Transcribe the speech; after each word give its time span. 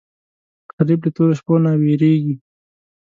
غریب 0.75 0.99
له 1.05 1.09
تورو 1.15 1.33
شپو 1.39 1.55
نه 1.63 1.71
وېرېږي 1.81 2.35